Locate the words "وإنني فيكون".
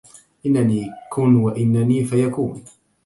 1.35-2.63